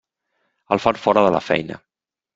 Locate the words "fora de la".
1.03-1.45